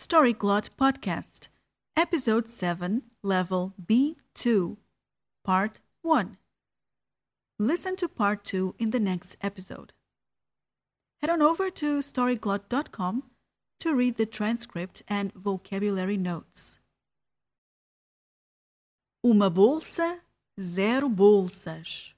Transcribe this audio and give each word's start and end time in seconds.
Storyglot 0.00 0.70
Podcast, 0.78 1.48
Episode 1.96 2.48
7, 2.48 3.02
Level 3.24 3.74
B2, 3.84 4.76
Part 5.44 5.80
1. 6.02 6.38
Listen 7.58 7.96
to 7.96 8.08
Part 8.08 8.44
2 8.44 8.76
in 8.78 8.90
the 8.90 9.00
next 9.00 9.36
episode. 9.42 9.92
Head 11.20 11.30
on 11.30 11.42
over 11.42 11.68
to 11.70 11.98
storyglot.com 11.98 13.24
to 13.80 13.92
read 13.92 14.16
the 14.18 14.24
transcript 14.24 15.02
and 15.08 15.32
vocabulary 15.34 16.16
notes. 16.16 16.78
Uma 19.24 19.50
bolsa, 19.50 20.20
zero 20.60 21.08
bolsas. 21.08 22.14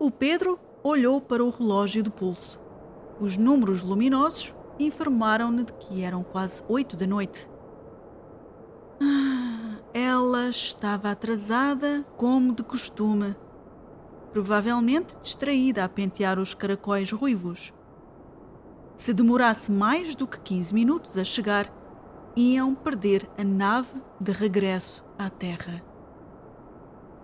O 0.00 0.10
Pedro 0.10 0.58
olhou 0.82 1.20
para 1.20 1.44
o 1.44 1.50
relógio 1.50 2.02
do 2.02 2.10
pulso. 2.10 2.58
Os 3.20 3.36
números 3.36 3.84
luminosos 3.84 4.52
informaram-no 4.78 5.64
de 5.64 5.72
que 5.74 6.02
eram 6.02 6.22
quase 6.22 6.62
oito 6.68 6.96
da 6.96 7.06
noite. 7.06 7.48
Ah, 9.00 9.78
ela 9.92 10.48
estava 10.48 11.10
atrasada, 11.10 12.04
como 12.16 12.54
de 12.54 12.62
costume. 12.62 13.36
Provavelmente 14.32 15.16
distraída 15.22 15.84
a 15.84 15.88
pentear 15.88 16.38
os 16.38 16.54
caracóis 16.54 17.10
ruivos. 17.12 17.72
Se 18.96 19.12
demorasse 19.12 19.70
mais 19.70 20.14
do 20.14 20.26
que 20.26 20.38
15 20.38 20.74
minutos 20.74 21.16
a 21.16 21.24
chegar, 21.24 21.72
iam 22.36 22.74
perder 22.74 23.28
a 23.38 23.44
nave 23.44 24.00
de 24.20 24.32
regresso 24.32 25.04
à 25.18 25.30
Terra. 25.30 25.82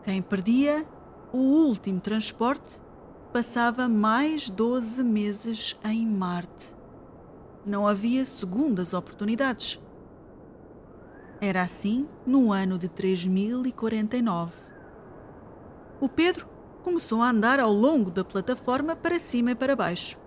Quem 0.05 0.23
perdia 0.23 0.87
o 1.33 1.39
último 1.39 2.01
transporte 2.01 2.81
passava 3.33 3.89
mais 3.89 4.51
12 4.51 5.03
meses 5.05 5.77
em 5.85 6.07
Marte. 6.07 6.80
Não 7.71 7.87
havia 7.87 8.27
segundas 8.27 8.93
oportunidades. 8.93 9.79
Era 11.41 11.63
assim 11.63 12.09
no 12.27 12.51
ano 12.51 12.77
de 12.77 12.89
3049. 12.89 14.53
O 16.01 16.09
Pedro 16.09 16.49
começou 16.83 17.23
a 17.23 17.31
andar 17.31 17.61
ao 17.61 17.73
longo 17.73 18.11
da 18.11 18.25
plataforma 18.25 18.97
para 18.97 19.21
cima 19.21 19.53
e 19.53 19.55
para 19.55 19.77
baixo. 19.77 20.19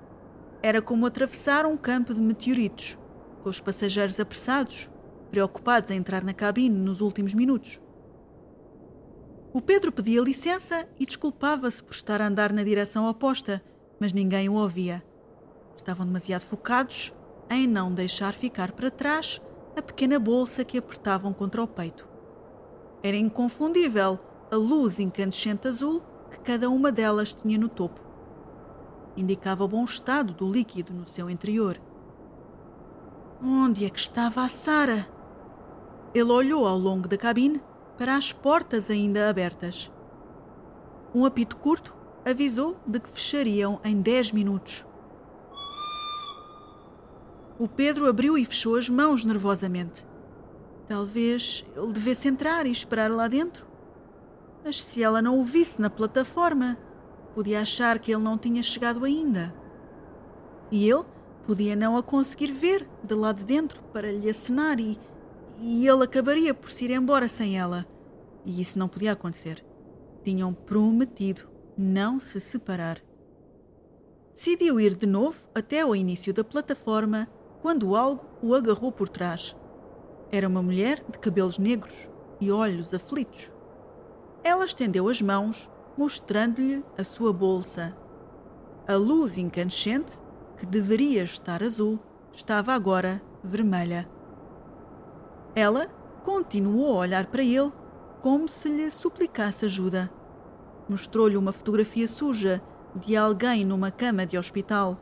Era 0.62 0.82
como 0.82 1.06
atravessar 1.06 1.66
um 1.66 1.76
campo 1.76 2.14
de 2.14 2.22
meteoritos, 2.22 2.98
com 3.44 3.50
os 3.50 3.60
passageiros 3.60 4.22
apressados, 4.22 4.90
preocupados 5.30 5.92
em 5.92 5.98
entrar 5.98 6.24
na 6.24 6.34
cabine 6.34 6.80
nos 6.80 7.02
últimos 7.02 7.34
minutos. 7.34 7.82
O 9.52 9.60
Pedro 9.60 9.92
pedia 9.92 10.22
licença 10.22 10.88
e 10.98 11.06
desculpava-se 11.06 11.84
por 11.84 11.92
estar 11.92 12.22
a 12.22 12.28
andar 12.28 12.54
na 12.54 12.64
direção 12.64 13.06
oposta, 13.10 13.62
mas 14.00 14.14
ninguém 14.14 14.48
o 14.48 14.54
ouvia. 14.54 15.04
Estavam 15.76 16.06
demasiado 16.06 16.46
focados 16.46 17.14
em 17.56 17.68
não 17.68 17.94
deixar 17.94 18.34
ficar 18.34 18.72
para 18.72 18.92
trás 18.92 19.42
a 19.76 19.82
pequena 19.82 20.20
bolsa 20.20 20.64
que 20.64 20.78
apertavam 20.78 21.34
contra 21.34 21.64
o 21.64 21.68
peito. 21.68 22.08
Era 23.02 23.18
inconfundível 23.18 24.20
a 24.52 24.56
luz 24.56 25.00
incandescente 25.00 25.68
azul 25.68 26.02
que 26.32 26.40
cada 26.40 26.70
uma 26.70 26.92
delas 26.92 27.34
tinha 27.34 27.58
no 27.58 27.68
topo. 27.68 28.00
Indicava 29.18 29.64
o 29.64 29.68
bom 29.68 29.84
estado 29.84 30.34
do 30.34 30.50
líquido 30.50 30.94
no 30.94 31.06
seu 31.06 31.30
interior. 31.30 31.80
Onde 33.44 33.86
é 33.86 33.90
que 33.90 34.00
estava 34.00 34.44
a 34.44 34.48
Sara? 34.48 35.08
Ele 36.14 36.32
olhou 36.32 36.68
ao 36.68 36.78
longo 36.78 37.08
da 37.08 37.18
cabine 37.18 37.62
para 37.98 38.16
as 38.16 38.32
portas 38.32 38.90
ainda 38.90 39.30
abertas. 39.30 39.92
Um 41.14 41.26
apito 41.26 41.58
curto 41.58 41.94
avisou 42.26 42.78
de 42.88 43.00
que 43.00 43.10
fechariam 43.10 43.80
em 43.84 44.02
dez 44.02 44.32
minutos. 44.32 44.86
O 47.60 47.68
Pedro 47.68 48.08
abriu 48.08 48.38
e 48.38 48.46
fechou 48.46 48.76
as 48.76 48.90
mãos 48.90 49.26
nervosamente. 49.26 50.06
Talvez 50.88 51.66
ele 51.76 51.94
devesse 51.94 52.28
entrar 52.28 52.66
e 52.66 52.72
esperar 52.72 53.10
lá 53.12 53.28
dentro. 53.28 53.66
Mas 54.64 54.82
se 54.82 55.04
ela 55.04 55.22
não 55.22 55.40
o 55.40 55.44
visse 55.44 55.82
na 55.82 55.90
plataforma, 55.90 56.78
podia 57.34 57.62
achar 57.62 58.00
que 58.00 58.12
ele 58.12 58.24
não 58.24 58.38
tinha 58.38 58.64
chegado 58.64 59.06
ainda. 59.06 59.54
E 60.72 60.90
ele 60.90 61.04
podia 61.46 61.76
não 61.76 61.98
a 61.98 62.04
conseguir 62.04 62.52
ver 62.52 62.88
de 63.04 63.14
lá 63.14 63.32
de 63.32 63.46
dentro 63.46 63.82
para 63.94 64.12
lhe 64.12 64.30
acenar 64.30 64.80
e 64.80 65.00
e 65.60 65.88
ele 65.88 66.04
acabaria 66.04 66.54
por 66.54 66.70
se 66.70 66.86
ir 66.86 66.92
embora 66.92 67.28
sem 67.28 67.58
ela. 67.58 67.86
E 68.46 68.62
isso 68.62 68.78
não 68.78 68.90
podia 68.90 69.14
acontecer. 69.14 69.66
Tinham 70.24 70.54
prometido 70.54 71.50
não 71.78 72.20
se 72.20 72.40
separar. 72.40 73.02
Decidiu 74.36 74.80
ir 74.80 74.96
de 74.96 75.06
novo 75.06 75.38
até 75.54 75.82
ao 75.82 75.96
início 75.96 76.34
da 76.34 76.44
plataforma 76.44 77.30
quando 77.64 77.96
algo 77.96 78.26
o 78.42 78.54
agarrou 78.54 78.92
por 78.92 79.08
trás. 79.08 79.56
Era 80.30 80.50
uma 80.50 80.62
mulher 80.62 81.02
de 81.10 81.18
cabelos 81.18 81.58
negros 81.58 82.10
e 82.42 82.52
olhos 82.52 82.94
aflitos. 82.94 83.54
Ela 84.44 84.66
estendeu 84.66 85.08
as 85.08 85.22
mãos, 85.22 85.70
mostrando-lhe 85.98 86.84
a 86.98 87.06
sua 87.06 87.32
bolsa. 87.32 87.96
A 88.86 88.96
luz 88.96 89.38
incandescente, 89.38 90.20
que 90.58 90.66
deveria 90.66 91.24
estar 91.24 91.64
azul, 91.64 91.98
estava 92.34 92.74
agora 92.74 93.22
vermelha. 93.42 94.10
Ela 95.56 95.88
continuou 96.22 96.98
a 96.98 97.00
olhar 97.00 97.28
para 97.28 97.44
ele 97.44 97.72
como 98.20 98.50
se 98.50 98.68
lhe 98.68 98.92
suplicasse 98.92 99.64
ajuda. 99.64 100.12
Mostrou-lhe 100.90 101.38
uma 101.38 101.54
fotografia 101.54 102.10
suja 102.10 102.62
de 102.94 103.16
alguém 103.16 103.64
numa 103.64 103.90
cama 103.90 104.26
de 104.26 104.38
hospital. 104.38 104.98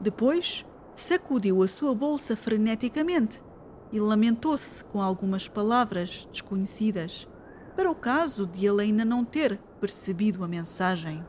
Depois, 0.00 0.64
sacudiu 0.94 1.62
a 1.62 1.68
sua 1.68 1.94
bolsa 1.94 2.36
freneticamente 2.36 3.42
e 3.90 4.00
lamentou-se 4.00 4.82
com 4.84 5.00
algumas 5.00 5.48
palavras 5.48 6.26
desconhecidas, 6.30 7.28
para 7.76 7.90
o 7.90 7.94
caso 7.94 8.46
de 8.46 8.66
ele 8.66 8.82
ainda 8.82 9.04
não 9.04 9.24
ter 9.24 9.58
percebido 9.80 10.44
a 10.44 10.48
mensagem. 10.48 11.24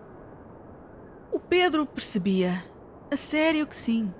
O 1.31 1.39
Pedro 1.39 1.85
percebia. 1.85 2.63
A 3.11 3.17
sério 3.17 3.67
que 3.67 3.75
sim. 3.75 4.13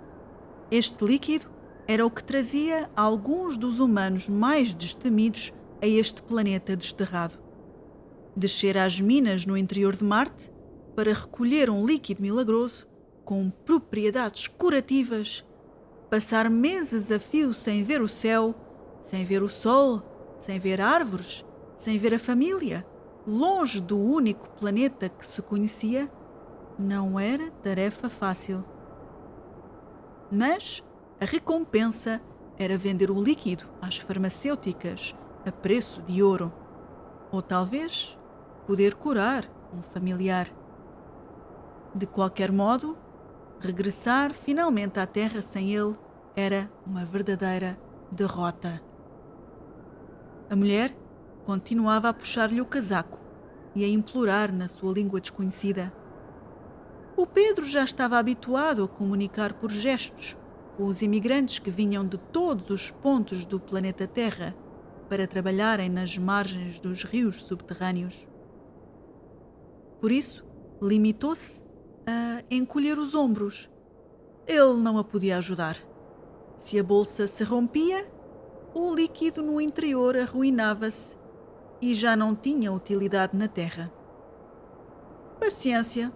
Este 0.70 1.04
líquido 1.06 1.46
era 1.88 2.06
o 2.06 2.12
que 2.12 2.24
trazia 2.24 2.90
alguns 2.96 3.58
dos 3.58 3.80
humanos 3.80 4.30
mais 4.30 4.74
destemidos 4.74 5.54
a 5.82 5.88
este 5.88 6.22
planeta 6.22 6.76
desterrado. 6.76 7.38
Descer 8.36 8.78
às 8.78 9.00
minas 9.00 9.46
no 9.46 9.58
interior 9.58 9.96
de 9.96 10.04
Marte 10.04 10.52
para 10.96 11.14
recolher 11.14 11.70
um 11.70 11.86
líquido 11.86 12.22
milagroso 12.22 12.88
com 13.24 13.50
propriedades 13.50 14.48
curativas, 14.48 15.46
passar 16.10 16.50
meses 16.50 17.12
a 17.12 17.20
fio 17.20 17.54
sem 17.54 17.84
ver 17.84 18.02
o 18.02 18.08
céu, 18.08 18.54
sem 19.04 19.26
ver 19.26 19.42
o 19.42 19.50
sol, 19.50 20.02
sem 20.38 20.60
ver 20.60 20.82
árvores, 20.82 21.46
sem 21.76 21.98
ver 21.98 22.14
a 22.14 22.20
família, 22.20 22.86
longe 23.26 23.80
do 23.80 24.00
único 24.00 24.50
planeta 24.52 25.10
que 25.10 25.26
se 25.26 25.42
conhecia, 25.42 26.12
não 26.78 27.20
era 27.20 27.50
tarefa 27.64 28.10
fácil. 28.10 28.64
Mas 30.32 30.84
a 31.20 31.26
recompensa 31.26 32.22
era 32.58 32.78
vender 32.78 33.10
o 33.10 33.22
líquido 33.22 33.66
às 33.82 33.98
farmacêuticas 33.98 35.16
a 35.46 35.52
preço 35.52 36.02
de 36.04 36.22
ouro. 36.22 36.52
Ou 37.32 37.42
talvez 37.42 38.18
poder 38.66 38.96
curar 38.96 39.50
um 39.74 39.82
familiar. 39.82 40.48
De 41.94 42.06
qualquer 42.06 42.52
modo, 42.52 42.98
regressar 43.64 44.34
finalmente 44.34 45.00
à 45.00 45.08
Terra 45.08 45.42
sem 45.42 45.74
ele 45.74 45.96
era 46.36 46.70
uma 46.86 47.06
verdadeira 47.06 47.80
derrota. 48.12 48.82
A 50.50 50.56
mulher 50.56 50.94
continuava 51.46 52.10
a 52.10 52.14
puxar-lhe 52.14 52.60
o 52.60 52.66
casaco 52.66 53.18
e 53.74 53.86
a 53.86 53.88
implorar 53.88 54.54
na 54.54 54.68
sua 54.68 54.94
língua 54.94 55.22
desconhecida. 55.22 55.94
O 57.16 57.26
Pedro 57.26 57.66
já 57.66 57.86
estava 57.86 58.18
habituado 58.18 58.84
a 58.84 58.88
comunicar 58.88 59.54
por 59.54 59.72
gestos 59.72 60.38
com 60.76 60.86
os 60.86 61.02
imigrantes 61.02 61.60
que 61.60 61.72
vinham 61.72 62.06
de 62.06 62.18
todos 62.18 62.70
os 62.70 62.92
pontos 62.92 63.46
do 63.46 63.60
planeta 63.60 64.06
Terra 64.06 64.54
para 65.08 65.26
trabalharem 65.26 65.90
nas 65.90 66.18
margens 66.18 66.82
dos 66.82 67.04
rios 67.04 67.44
subterrâneos. 67.44 68.28
Por 70.02 70.12
isso, 70.12 70.44
limitou-se 70.82 71.63
a 72.06 72.44
encolher 72.50 72.98
os 72.98 73.16
ombros. 73.16 73.70
Ele 74.48 74.74
não 74.82 74.98
a 74.98 75.04
podia 75.04 75.38
ajudar. 75.38 75.78
Se 76.58 76.80
a 76.80 76.84
bolsa 76.84 77.28
se 77.28 77.44
rompia, 77.44 78.10
o 78.74 78.94
líquido 78.94 79.42
no 79.42 79.60
interior 79.60 80.18
arruinava-se 80.18 81.16
e 81.82 81.94
já 81.94 82.16
não 82.16 82.36
tinha 82.36 82.72
utilidade 82.72 83.38
na 83.38 83.48
Terra. 83.48 83.92
Paciência. 85.40 86.12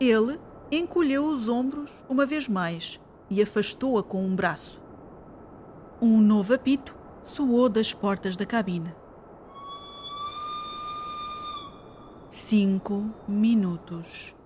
Ele 0.00 0.38
encolheu 0.70 1.24
os 1.24 1.48
ombros 1.48 2.04
uma 2.08 2.26
vez 2.26 2.48
mais 2.48 3.00
e 3.30 3.42
afastou-a 3.42 4.02
com 4.02 4.24
um 4.24 4.34
braço. 4.34 4.80
Um 6.00 6.20
novo 6.20 6.54
apito 6.54 6.96
soou 7.24 7.68
das 7.68 7.92
portas 7.92 8.36
da 8.36 8.46
cabine. 8.46 8.94
Cinco 12.28 13.10
minutos. 13.26 14.37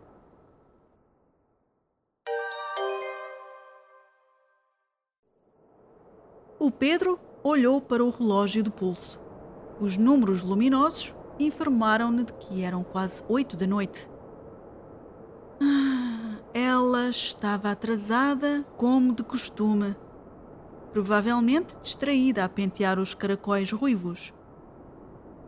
O 6.62 6.70
Pedro 6.70 7.18
olhou 7.42 7.80
para 7.80 8.04
o 8.04 8.10
relógio 8.10 8.62
de 8.62 8.70
pulso. 8.70 9.18
Os 9.80 9.96
números 9.96 10.44
luminosos 10.44 11.12
informaram-no 11.36 12.22
de 12.22 12.32
que 12.34 12.62
eram 12.62 12.84
quase 12.84 13.20
oito 13.28 13.56
da 13.56 13.66
noite. 13.66 14.08
Ah, 15.60 16.38
ela 16.54 17.08
estava 17.08 17.72
atrasada, 17.72 18.64
como 18.76 19.12
de 19.12 19.24
costume. 19.24 19.96
Provavelmente 20.92 21.76
distraída 21.82 22.44
a 22.44 22.48
pentear 22.48 23.00
os 23.00 23.12
caracóis 23.12 23.72
ruivos. 23.72 24.32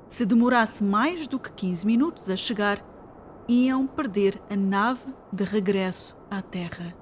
Se 0.08 0.26
demorasse 0.26 0.82
mais 0.82 1.28
do 1.28 1.38
que 1.38 1.52
15 1.52 1.86
minutos 1.86 2.28
a 2.28 2.34
chegar, 2.34 2.84
iam 3.46 3.86
perder 3.86 4.42
a 4.50 4.56
nave 4.56 5.14
de 5.32 5.44
regresso 5.44 6.16
à 6.28 6.42
Terra. 6.42 6.92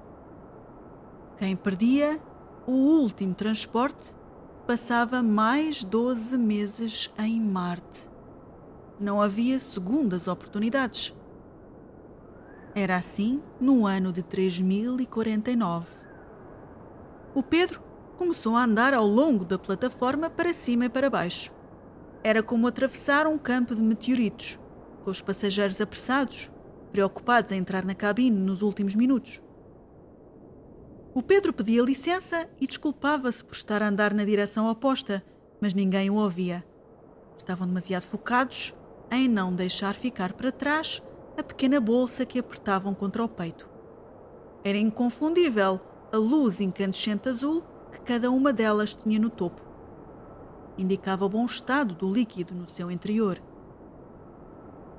Quem 1.39 1.57
perdia 1.57 2.21
o 2.67 2.73
último 2.73 3.35
transporte 3.35 4.15
passava 4.67 5.23
mais 5.23 5.83
12 5.83 6.39
meses 6.39 7.11
em 7.19 7.41
Marte. 7.41 8.09
Não 9.01 9.21
havia 9.21 9.59
segundas 9.59 10.29
oportunidades. 10.29 11.13
Era 12.75 12.97
assim 12.97 13.43
no 13.61 13.85
ano 13.85 14.13
de 14.13 14.23
3049. 14.23 15.87
O 17.35 17.43
Pedro 17.43 17.83
começou 18.17 18.55
a 18.55 18.63
andar 18.63 18.95
ao 18.95 19.07
longo 19.07 19.45
da 19.45 19.59
plataforma 19.59 20.31
para 20.31 20.55
cima 20.55 20.85
e 20.85 20.89
para 20.89 21.11
baixo. 21.11 21.53
Era 22.23 22.43
como 22.43 22.69
atravessar 22.69 23.27
um 23.27 23.37
campo 23.37 23.75
de 23.75 23.83
meteoritos, 23.83 24.61
com 25.03 25.11
os 25.11 25.21
passageiros 25.21 25.81
apressados, 25.81 26.53
preocupados 26.93 27.51
em 27.51 27.59
entrar 27.59 27.85
na 27.85 27.95
cabine 27.95 28.39
nos 28.39 28.63
últimos 28.63 28.95
minutos. 28.95 29.42
O 31.15 31.23
Pedro 31.23 31.53
pedia 31.53 31.83
licença 31.83 32.49
e 32.59 32.67
desculpava-se 32.67 33.45
por 33.45 33.53
estar 33.53 33.83
a 33.83 33.89
andar 33.89 34.15
na 34.15 34.25
direção 34.25 34.71
oposta, 34.71 35.23
mas 35.61 35.75
ninguém 35.75 36.09
o 36.09 36.15
ouvia. 36.15 36.65
Estavam 37.37 37.69
demasiado 37.69 38.05
focados 38.05 38.75
em 39.11 39.29
não 39.29 39.55
deixar 39.55 39.95
ficar 39.95 40.33
para 40.33 40.51
trás 40.51 41.03
a 41.37 41.43
pequena 41.43 41.79
bolsa 41.79 42.25
que 42.25 42.39
apertavam 42.39 42.95
contra 42.95 43.23
o 43.23 43.29
peito. 43.29 43.69
Era 44.65 44.79
inconfundível 44.79 45.79
a 46.11 46.17
luz 46.17 46.63
incandescente 46.63 47.29
azul 47.29 47.63
que 47.93 48.01
cada 48.01 48.31
uma 48.31 48.51
delas 48.51 48.95
tinha 48.95 49.19
no 49.19 49.29
topo. 49.29 49.61
Indicava 50.79 51.27
o 51.27 51.29
bom 51.29 51.45
estado 51.45 51.95
do 51.95 52.11
líquido 52.11 52.55
no 52.55 52.67
seu 52.67 52.91
interior. 52.91 53.39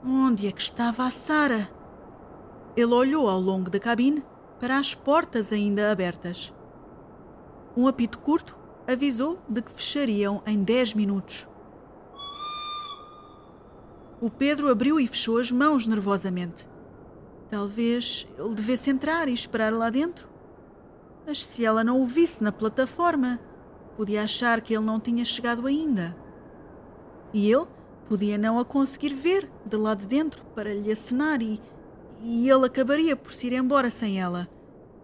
Onde 0.06 0.46
é 0.46 0.52
que 0.52 0.62
estava 0.62 1.06
a 1.06 1.12
Sara? 1.12 1.72
Ele 2.76 2.94
olhou 2.94 3.28
ao 3.28 3.40
longo 3.40 3.72
da 3.72 3.80
cabine 3.80 4.24
para 4.64 4.80
as 4.80 4.96
portas 4.96 5.52
ainda 5.52 5.92
abertas. 5.92 6.54
Um 7.76 7.86
apito 7.86 8.18
curto 8.18 8.58
avisou 8.88 9.38
de 9.50 9.62
que 9.62 9.70
fechariam 9.70 10.42
em 10.48 10.64
dez 10.64 10.94
minutos. 10.94 11.50
O 14.22 14.30
Pedro 14.30 14.72
abriu 14.72 15.02
e 15.02 15.06
fechou 15.06 15.38
as 15.38 15.52
mãos 15.52 15.86
nervosamente. 15.86 16.66
Talvez 17.52 18.26
ele 18.40 18.56
devesse 18.56 18.90
entrar 18.90 19.28
e 19.28 19.34
esperar 19.34 19.74
lá 19.74 19.90
dentro. 19.90 20.30
Mas 21.28 21.44
se 21.44 21.66
ela 21.66 21.84
não 21.84 22.02
o 22.02 22.06
visse 22.06 22.42
na 22.42 22.54
plataforma, 22.54 23.42
podia 23.98 24.24
achar 24.24 24.62
que 24.62 24.74
ele 24.74 24.86
não 24.86 24.98
tinha 24.98 25.26
chegado 25.26 25.68
ainda. 25.68 26.16
E 27.34 27.52
ele 27.52 27.68
podia 28.08 28.38
não 28.38 28.58
a 28.58 28.64
conseguir 28.64 29.14
ver 29.14 29.52
de 29.66 29.76
lá 29.76 29.94
de 29.94 30.08
dentro 30.08 30.46
para 30.56 30.74
lhe 30.74 30.90
acenar 30.90 31.42
e, 31.42 31.62
e 32.22 32.50
ele 32.50 32.66
acabaria 32.66 33.14
por 33.14 33.34
se 33.34 33.48
ir 33.48 33.52
embora 33.52 33.90
sem 33.90 34.22
ela. 34.22 34.53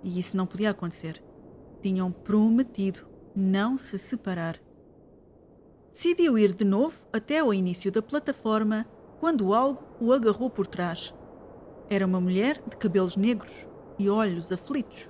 E 0.03 0.19
isso 0.19 0.35
não 0.35 0.45
podia 0.45 0.69
acontecer. 0.69 1.23
Tinham 1.81 2.11
prometido 2.11 3.07
não 3.35 3.77
se 3.77 3.97
separar. 3.97 4.59
Decidiu 5.91 6.37
ir 6.37 6.53
de 6.53 6.65
novo 6.65 6.95
até 7.11 7.39
ao 7.39 7.53
início 7.53 7.91
da 7.91 8.01
plataforma 8.01 8.85
quando 9.19 9.53
algo 9.53 9.83
o 9.99 10.13
agarrou 10.13 10.49
por 10.49 10.67
trás. 10.67 11.13
Era 11.89 12.05
uma 12.05 12.21
mulher 12.21 12.61
de 12.67 12.77
cabelos 12.77 13.17
negros 13.17 13.67
e 13.97 14.09
olhos 14.09 14.51
aflitos. 14.51 15.09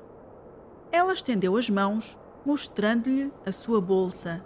Ela 0.91 1.13
estendeu 1.13 1.55
as 1.57 1.69
mãos, 1.69 2.17
mostrando-lhe 2.45 3.31
a 3.45 3.51
sua 3.51 3.79
bolsa. 3.79 4.43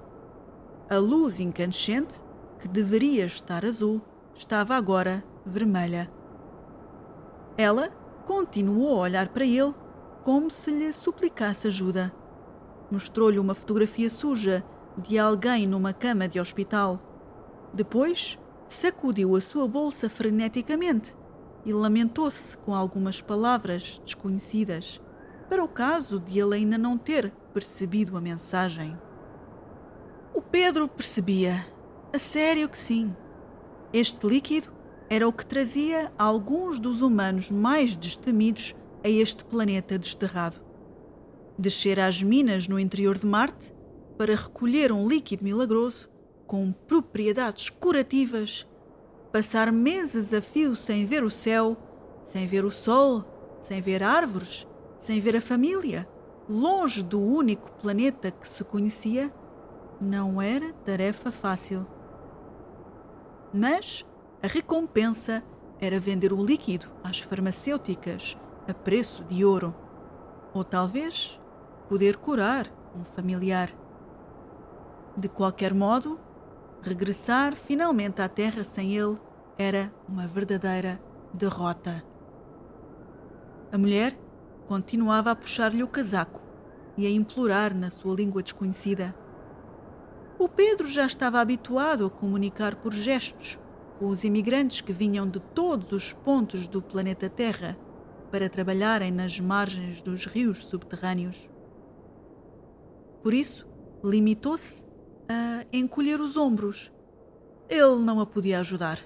A 0.90 0.98
luz 0.98 1.40
incandescente, 1.40 2.16
que 2.60 2.68
deveria 2.68 3.25
estar 3.25 3.63
azul, 3.63 4.01
estava 4.36 4.75
agora 4.75 5.24
vermelha. 5.45 6.12
Ela 7.57 7.90
continuou 8.25 8.98
a 8.98 9.01
olhar 9.01 9.30
para 9.30 9.45
ele 9.45 9.74
como 10.24 10.50
se 10.50 10.72
lhe 10.72 10.92
suplicasse 10.94 11.68
ajuda. 11.68 12.14
Mostrou-lhe 12.90 13.40
uma 13.40 13.54
fotografia 13.54 14.10
suja 14.10 14.64
de 14.98 15.20
alguém 15.20 15.68
numa 15.68 15.92
cama 15.92 16.28
de 16.28 16.40
hospital. 16.40 17.02
Depois, 17.74 18.40
sacudiu 18.68 19.36
a 19.36 19.42
sua 19.42 19.68
bolsa 19.68 20.10
freneticamente 20.10 21.16
e 21.66 21.74
lamentou-se 21.74 22.56
com 22.58 22.74
algumas 22.74 23.22
palavras 23.22 24.02
desconhecidas, 24.04 25.02
para 25.50 25.64
o 25.64 25.68
caso 25.68 26.20
de 26.20 26.40
ele 26.40 26.56
ainda 26.56 26.78
não 26.78 26.98
ter 26.98 27.31
percebido 27.54 28.18
a 28.18 28.22
mensagem. 28.22 28.98
O 30.34 30.42
Pedro 30.42 30.88
percebia, 30.88 31.66
a 32.14 32.19
sério 32.19 32.69
que 32.69 32.78
sim. 32.78 33.16
Este 33.92 34.26
líquido 34.26 34.69
era 35.10 35.28
o 35.28 35.34
que 35.34 35.46
trazia 35.46 36.12
alguns 36.18 36.80
dos 36.80 37.02
humanos 37.02 37.52
mais 37.52 37.96
destemidos 37.96 38.76
a 39.04 39.10
este 39.10 39.44
planeta 39.44 40.00
desterrado. 40.00 40.62
Descer 41.58 42.00
às 42.00 42.24
minas 42.24 42.68
no 42.68 42.80
interior 42.80 43.18
de 43.18 43.26
Marte 43.26 43.74
para 44.18 44.36
recolher 44.36 44.92
um 44.92 45.08
líquido 45.08 45.44
milagroso 45.44 46.10
com 46.48 46.72
propriedades 46.72 47.70
curativas, 47.70 48.68
passar 49.32 49.72
meses 49.72 50.34
a 50.34 50.42
fio 50.42 50.76
sem 50.76 51.06
ver 51.06 51.24
o 51.24 51.30
céu, 51.30 51.78
sem 52.26 52.48
ver 52.48 52.64
o 52.64 52.72
sol, 52.72 53.26
sem 53.60 53.82
ver 53.82 54.04
árvores, 54.04 54.68
sem 54.98 55.20
ver 55.20 55.36
a 55.36 55.42
família, 55.42 56.08
longe 56.48 57.04
do 57.04 57.22
único 57.22 57.72
planeta 57.74 58.32
que 58.32 58.48
se 58.48 58.64
conhecia, 58.64 59.34
não 60.00 60.42
era 60.42 60.72
tarefa 60.86 61.32
fácil. 61.32 61.86
Mas 63.54 64.06
a 64.42 64.48
recompensa 64.48 65.44
era 65.80 66.00
vender 66.00 66.32
o 66.32 66.44
líquido 66.44 66.88
às 67.04 67.20
farmacêuticas 67.20 68.38
a 68.68 68.74
preço 68.74 69.24
de 69.25 69.44
ouro. 69.44 69.74
Ou 70.54 70.63
talvez 70.63 71.39
poder 71.89 72.18
curar 72.18 72.68
um 72.95 73.04
familiar. 73.04 73.69
De 75.18 75.28
qualquer 75.28 75.73
modo, 75.73 76.19
regressar 76.81 77.56
finalmente 77.56 78.21
à 78.21 78.28
Terra 78.28 78.64
sem 78.64 78.95
ele 78.95 79.18
era 79.57 79.92
uma 80.07 80.28
verdadeira 80.28 80.99
derrota. 81.33 82.04
A 83.71 83.78
mulher 83.78 84.18
continuava 84.68 85.31
a 85.31 85.35
puxar-lhe 85.35 85.83
o 85.83 85.88
casaco 85.88 86.42
e 86.95 87.06
a 87.06 87.09
implorar 87.09 87.76
na 87.76 87.90
sua 87.90 88.16
língua 88.16 88.44
desconhecida. 88.44 89.16
O 90.38 90.47
Pedro 90.47 90.88
já 90.88 91.06
estava 91.06 91.40
habituado 91.40 92.06
a 92.06 92.09
comunicar 92.09 92.76
por 92.76 92.94
gestos 92.94 93.59
com 93.99 94.07
os 94.09 94.23
imigrantes 94.23 94.81
que 94.81 94.92
vinham 94.92 95.28
de 95.28 95.40
todos 95.40 95.92
os 95.92 96.14
pontos 96.14 96.68
do 96.68 96.81
planeta 96.81 97.30
Terra 97.30 97.78
para 98.33 98.49
trabalharem 98.49 99.11
nas 99.11 99.40
margens 99.40 100.02
dos 100.02 100.25
rios 100.25 100.66
subterrâneos. 100.66 101.47
Por 103.21 103.31
isso, 103.31 103.68
limitou-se 104.04 104.83
a 105.30 105.63
encolher 105.71 106.19
os 106.19 106.35
ombros. 106.35 106.92
Ele 107.69 107.97
não 107.97 108.19
a 108.19 108.25
podia 108.25 108.59
ajudar. 108.59 108.97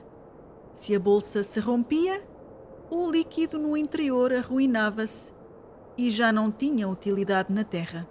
Se 0.72 0.96
a 0.96 1.00
bolsa 1.00 1.44
se 1.44 1.60
rompia, 1.60 2.26
o 2.90 3.12
líquido 3.12 3.60
no 3.60 3.76
interior 3.76 4.32
arruinava-se 4.32 5.34
e 5.98 6.10
já 6.10 6.32
não 6.32 6.50
tinha 6.50 6.88
utilidade 6.88 7.52
na 7.52 7.66
terra. 7.66 8.08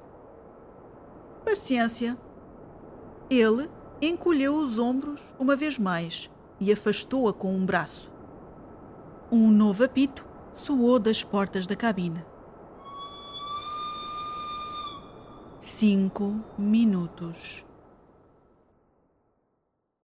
Paciência. 1.46 2.14
Ele 3.30 3.70
encolheu 4.02 4.54
os 4.54 4.78
ombros 4.78 5.35
uma 5.38 5.56
vez 5.56 5.78
mais 5.78 6.30
e 6.61 6.70
afastou-a 6.70 7.32
com 7.32 7.56
um 7.56 7.64
braço. 7.64 8.12
Um 9.32 9.50
novo 9.50 9.82
apito 9.82 10.36
soou 10.58 10.98
das 10.98 11.22
portas 11.22 11.66
da 11.66 11.76
cabine. 11.76 12.25
Cinco 15.60 16.40
minutos. 16.56 17.65